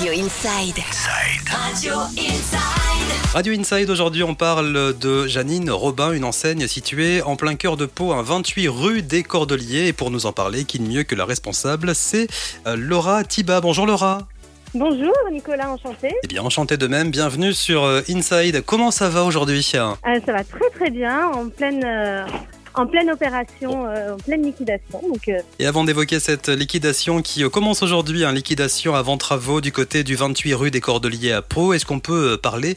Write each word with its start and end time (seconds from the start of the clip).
Radio 0.00 0.12
Inside. 0.14 0.78
Radio 1.46 1.92
Inside. 2.16 3.34
Radio 3.34 3.52
Inside, 3.52 3.90
aujourd'hui 3.90 4.22
on 4.22 4.34
parle 4.34 4.96
de 4.98 5.26
Janine 5.26 5.70
Robin, 5.70 6.12
une 6.12 6.24
enseigne 6.24 6.66
située 6.68 7.20
en 7.20 7.36
plein 7.36 7.54
cœur 7.54 7.76
de 7.76 7.84
Pau, 7.84 8.14
un 8.14 8.22
28 8.22 8.68
rue 8.68 9.02
des 9.02 9.22
Cordeliers. 9.22 9.88
Et 9.88 9.92
pour 9.92 10.10
nous 10.10 10.24
en 10.24 10.32
parler, 10.32 10.64
qui 10.64 10.78
de 10.78 10.88
mieux 10.88 11.02
que 11.02 11.14
la 11.14 11.26
responsable, 11.26 11.94
c'est 11.94 12.28
euh, 12.66 12.76
Laura 12.76 13.24
Tiba. 13.24 13.60
Bonjour 13.60 13.84
Laura. 13.84 14.26
Bonjour 14.72 15.12
Nicolas, 15.32 15.68
enchanté. 15.68 16.14
Eh 16.22 16.26
bien 16.28 16.42
enchanté 16.44 16.76
de 16.76 16.86
même, 16.86 17.10
bienvenue 17.10 17.52
sur 17.52 17.82
euh, 17.82 18.02
Inside. 18.08 18.62
Comment 18.64 18.92
ça 18.92 19.08
va 19.08 19.24
aujourd'hui? 19.24 19.68
Euh, 19.74 20.20
ça 20.24 20.32
va 20.32 20.44
très 20.44 20.70
très 20.70 20.90
bien, 20.90 21.26
en 21.26 21.48
pleine, 21.48 21.82
euh, 21.84 22.24
en 22.74 22.86
pleine 22.86 23.10
opération, 23.10 23.86
euh, 23.86 24.14
en 24.14 24.16
pleine 24.16 24.42
liquidation. 24.42 25.00
Donc, 25.02 25.28
euh, 25.28 25.40
Et 25.58 25.66
avant 25.66 25.84
d'évoquer 25.84 26.20
cette 26.20 26.48
liquidation 26.48 27.22
qui 27.22 27.44
euh, 27.44 27.48
commence 27.48 27.82
aujourd'hui, 27.82 28.24
hein, 28.24 28.32
liquidation 28.32 28.94
avant 28.94 29.16
travaux 29.16 29.60
du 29.60 29.72
côté 29.72 30.04
du 30.04 30.14
28 30.16 30.54
rue 30.54 30.70
des 30.70 30.80
Cordeliers 30.80 31.32
à 31.32 31.42
Pau, 31.42 31.72
est-ce 31.72 31.84
qu'on 31.86 32.00
peut 32.00 32.32
euh, 32.32 32.36
parler 32.36 32.74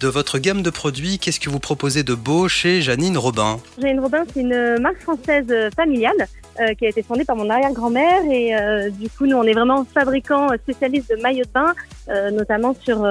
de 0.00 0.08
votre 0.08 0.38
gamme 0.38 0.62
de 0.62 0.70
produits? 0.70 1.18
Qu'est-ce 1.18 1.40
que 1.40 1.50
vous 1.50 1.60
proposez 1.60 2.02
de 2.02 2.14
beau 2.14 2.48
chez 2.48 2.82
Janine 2.82 3.16
Robin? 3.16 3.60
Janine 3.80 4.00
Robin, 4.00 4.24
c'est 4.32 4.40
une 4.40 4.78
marque 4.80 5.00
française 5.00 5.46
euh, 5.50 5.70
familiale 5.74 6.28
euh, 6.60 6.74
qui 6.74 6.86
a 6.86 6.88
été 6.88 7.02
fondée 7.02 7.24
par 7.24 7.36
mon 7.36 7.48
arrière-grand-mère. 7.50 8.22
Et 8.30 8.54
euh, 8.54 8.90
du 8.90 9.08
coup, 9.10 9.26
nous, 9.26 9.36
on 9.36 9.44
est 9.44 9.52
vraiment 9.52 9.84
fabricant 9.84 10.50
euh, 10.50 10.56
spécialiste 10.56 11.10
de 11.10 11.22
maillots 11.22 11.44
de 11.44 11.50
bain, 11.50 11.74
euh, 12.08 12.30
notamment 12.30 12.74
sur 12.84 13.04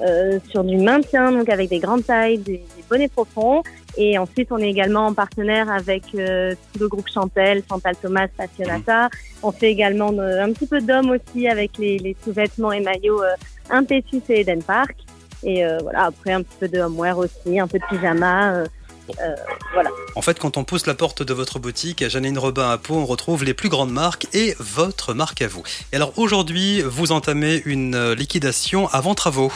euh, 0.00 0.38
sur 0.48 0.64
du 0.64 0.76
maintien, 0.78 1.32
donc 1.32 1.48
avec 1.48 1.68
des 1.68 1.78
grandes 1.78 2.04
tailles, 2.04 2.38
des, 2.38 2.58
des 2.76 2.84
bonnets 2.88 3.08
profonds. 3.08 3.62
Et 3.96 4.16
ensuite, 4.16 4.48
on 4.50 4.58
est 4.58 4.70
également 4.70 5.06
en 5.06 5.14
partenaire 5.14 5.70
avec 5.70 6.04
euh, 6.14 6.54
tout 6.72 6.80
le 6.80 6.88
groupe 6.88 7.08
Chantel, 7.12 7.62
Chantal 7.68 7.94
Thomas, 7.96 8.26
Passionata. 8.28 9.10
On 9.42 9.52
fait 9.52 9.70
également 9.70 10.12
euh, 10.12 10.42
un 10.42 10.52
petit 10.52 10.66
peu 10.66 10.80
d'hommes 10.80 11.10
aussi 11.10 11.46
avec 11.46 11.76
les, 11.78 11.98
les 11.98 12.16
sous-vêtements 12.24 12.72
et 12.72 12.80
maillots 12.80 13.22
euh, 13.22 13.34
Impétus 13.70 14.22
et 14.30 14.40
Eden 14.40 14.62
Park. 14.62 14.96
Et 15.42 15.64
euh, 15.64 15.78
voilà, 15.82 16.04
après 16.04 16.32
un 16.32 16.42
petit 16.42 16.56
peu 16.60 16.68
de 16.68 16.80
homeware 16.80 17.18
aussi, 17.18 17.60
un 17.60 17.66
peu 17.66 17.78
de 17.78 17.84
pyjama. 17.90 18.64
Euh, 19.10 19.22
euh, 19.22 19.34
voilà. 19.72 19.90
En 20.14 20.22
fait, 20.22 20.38
quand 20.38 20.56
on 20.56 20.64
pousse 20.64 20.86
la 20.86 20.94
porte 20.94 21.22
de 21.22 21.34
votre 21.34 21.58
boutique 21.58 22.02
à 22.02 22.08
Janine 22.08 22.38
Robin 22.38 22.70
à 22.70 22.78
Pau, 22.78 22.94
on 22.94 23.06
retrouve 23.06 23.44
les 23.44 23.54
plus 23.54 23.68
grandes 23.68 23.92
marques 23.92 24.26
et 24.34 24.54
votre 24.58 25.14
marque 25.14 25.42
à 25.42 25.48
vous. 25.48 25.62
Et 25.92 25.96
alors 25.96 26.12
aujourd'hui, 26.18 26.82
vous 26.82 27.12
entamez 27.12 27.62
une 27.64 27.94
euh, 27.94 28.14
liquidation 28.14 28.88
avant 28.88 29.14
travaux. 29.14 29.50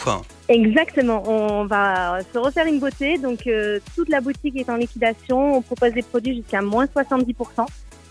Exactement. 0.49 1.23
On 1.27 1.65
va 1.65 2.19
se 2.33 2.37
refaire 2.37 2.65
une 2.65 2.79
beauté. 2.79 3.17
Donc 3.17 3.47
euh, 3.47 3.79
toute 3.95 4.09
la 4.09 4.21
boutique 4.21 4.55
est 4.55 4.69
en 4.69 4.75
liquidation. 4.75 5.57
On 5.57 5.61
propose 5.61 5.93
des 5.93 6.01
produits 6.01 6.35
jusqu'à 6.35 6.61
moins 6.61 6.85
70% 6.85 7.65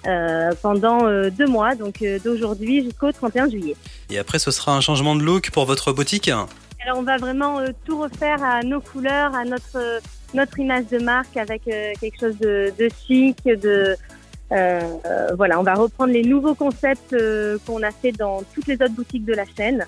euh, 0.07 0.53
pendant 0.63 1.07
euh, 1.07 1.31
deux 1.31 1.47
mois, 1.47 1.75
donc 1.75 2.03
euh, 2.03 2.19
d'aujourd'hui 2.19 2.85
jusqu'au 2.85 3.11
31 3.11 3.51
juillet. 3.51 3.77
Et 4.11 4.19
après, 4.19 4.39
ce 4.39 4.51
sera 4.51 4.77
un 4.77 4.81
changement 4.81 5.17
de 5.17 5.23
look 5.23 5.51
pour 5.51 5.65
votre 5.65 5.93
boutique? 5.93 6.29
Alors 6.29 6.99
on 6.99 7.03
va 7.03 7.17
vraiment 7.17 7.59
euh, 7.59 7.69
tout 7.85 8.01
refaire 8.01 8.43
à 8.45 8.63
nos 8.63 8.81
couleurs, 8.81 9.35
à 9.35 9.45
notre 9.45 9.77
euh, 9.77 9.99
notre 10.35 10.59
image 10.59 10.87
de 10.87 10.99
marque 10.99 11.37
avec 11.37 11.63
euh, 11.69 11.93
quelque 12.01 12.19
chose 12.19 12.39
de, 12.39 12.89
chic, 13.07 13.39
de 13.45 13.97
euh, 14.53 14.81
euh, 15.07 15.35
voilà, 15.37 15.59
on 15.59 15.63
va 15.63 15.75
reprendre 15.75 16.13
les 16.13 16.23
nouveaux 16.23 16.55
concepts 16.55 17.17
qu'on 17.67 17.83
a 17.83 17.91
fait 17.91 18.13
dans 18.13 18.43
toutes 18.55 18.67
les 18.67 18.75
autres 18.75 18.95
boutiques 18.95 19.25
de 19.25 19.35
la 19.35 19.45
chaîne, 19.57 19.87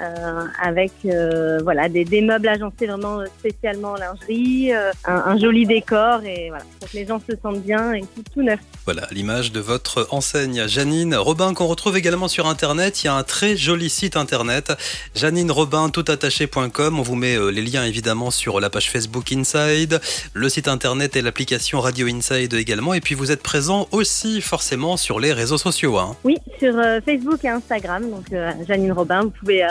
euh, 0.00 0.44
avec 0.62 0.92
euh, 1.04 1.58
voilà 1.62 1.88
des, 1.88 2.04
des 2.04 2.22
meubles 2.22 2.48
agencés 2.48 2.86
vraiment 2.86 3.20
euh, 3.20 3.26
spécialement 3.38 3.92
en 3.92 3.96
lingerie, 3.96 4.72
euh, 4.72 4.90
un, 5.04 5.22
un 5.26 5.38
joli 5.38 5.66
décor 5.66 6.22
et 6.24 6.48
voilà 6.48 6.64
pour 6.78 6.88
que 6.90 6.96
les 6.96 7.06
gens 7.06 7.20
se 7.20 7.36
sentent 7.42 7.62
bien 7.62 7.92
et 7.92 8.00
tout, 8.00 8.22
tout 8.34 8.42
neuf. 8.42 8.58
Voilà 8.84 9.06
l'image 9.10 9.52
de 9.52 9.60
votre 9.60 10.08
enseigne 10.10 10.66
Janine 10.66 11.14
Robin 11.14 11.54
qu'on 11.54 11.66
retrouve 11.66 11.96
également 11.96 12.28
sur 12.28 12.46
internet. 12.46 13.02
Il 13.02 13.06
y 13.06 13.08
a 13.08 13.14
un 13.14 13.22
très 13.22 13.56
joli 13.56 13.90
site 13.90 14.16
internet 14.16 14.72
janinerobin 15.14 15.90
toutattaché.com. 15.90 16.98
On 16.98 17.02
vous 17.02 17.14
met 17.14 17.36
les 17.52 17.62
liens 17.62 17.84
évidemment 17.84 18.30
sur 18.30 18.60
la 18.60 18.70
page 18.70 18.90
Facebook 18.90 19.30
Inside, 19.32 20.00
le 20.32 20.48
site 20.48 20.68
internet 20.68 21.16
et 21.16 21.22
l'application 21.22 21.80
Radio 21.80 22.06
Inside 22.08 22.54
également. 22.54 22.94
Et 22.94 23.00
puis 23.00 23.14
vous 23.14 23.30
êtes 23.30 23.42
présent 23.42 23.86
aussi 23.92 24.40
forcément 24.40 24.96
sur 24.96 25.20
les 25.20 25.32
réseaux 25.32 25.58
sociaux. 25.58 25.98
hein. 25.98 26.16
Oui, 26.24 26.38
sur 26.60 26.78
euh, 26.78 27.00
Facebook 27.00 27.42
et 27.44 27.48
Instagram, 27.48 28.08
donc 28.08 28.26
euh, 28.32 28.52
Janine 28.68 28.92
Robin, 28.92 29.22
vous 29.22 29.30
pouvez 29.30 29.64
euh, 29.64 29.68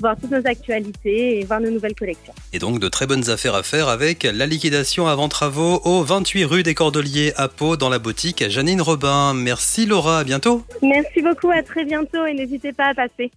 voir 0.00 0.16
toutes 0.20 0.32
nos 0.32 0.44
actualités 0.44 1.38
et 1.38 1.44
voir 1.44 1.60
nos 1.60 1.70
nouvelles 1.70 1.94
collections. 1.94 2.34
Et 2.52 2.58
donc 2.58 2.80
de 2.80 2.88
très 2.88 3.06
bonnes 3.06 3.30
affaires 3.30 3.54
à 3.54 3.62
faire 3.62 3.88
avec 3.88 4.24
la 4.24 4.46
liquidation 4.46 5.06
avant 5.06 5.28
travaux 5.28 5.80
au 5.84 6.02
28 6.02 6.44
rue 6.44 6.62
des 6.64 6.74
Cordeliers 6.74 7.32
à 7.36 7.46
Pau 7.46 7.76
dans 7.76 7.88
la 7.88 8.00
boutique 8.00 8.48
Janine 8.48 8.82
Robin. 8.82 9.34
Merci 9.34 9.86
Laura, 9.86 10.18
à 10.18 10.24
bientôt. 10.24 10.64
Merci 10.82 11.22
beaucoup, 11.22 11.50
à 11.50 11.62
très 11.62 11.84
bientôt 11.84 12.26
et 12.26 12.34
n'hésitez 12.34 12.72
pas 12.72 12.88
à 12.88 12.94
passer. 12.94 13.30